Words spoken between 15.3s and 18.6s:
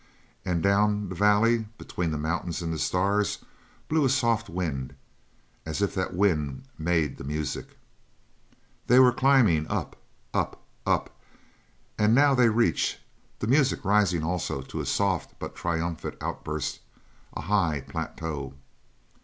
but triumphant outburst a high plateau.